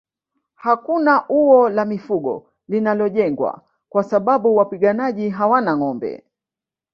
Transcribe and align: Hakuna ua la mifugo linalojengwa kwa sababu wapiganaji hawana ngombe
Hakuna 0.55 1.27
ua 1.29 1.69
la 1.69 1.85
mifugo 1.85 2.49
linalojengwa 2.67 3.61
kwa 3.89 4.03
sababu 4.03 4.55
wapiganaji 4.55 5.29
hawana 5.29 5.77
ngombe 5.77 6.23